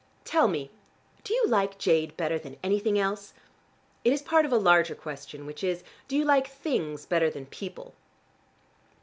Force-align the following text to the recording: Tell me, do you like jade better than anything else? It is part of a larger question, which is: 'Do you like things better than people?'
Tell 0.25 0.47
me, 0.47 0.71
do 1.23 1.31
you 1.31 1.45
like 1.45 1.77
jade 1.77 2.17
better 2.17 2.39
than 2.39 2.57
anything 2.63 2.97
else? 2.97 3.35
It 4.03 4.11
is 4.11 4.23
part 4.23 4.45
of 4.45 4.51
a 4.51 4.57
larger 4.57 4.95
question, 4.95 5.45
which 5.45 5.63
is: 5.63 5.83
'Do 6.07 6.17
you 6.17 6.25
like 6.25 6.47
things 6.47 7.05
better 7.05 7.29
than 7.29 7.45
people?' 7.45 7.93